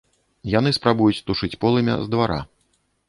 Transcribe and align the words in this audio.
Яны 0.53 0.71
спрабуюць 0.77 1.21
тушыць 1.27 1.53
полымя 1.67 1.95
з 2.07 2.11
двара. 2.15 2.39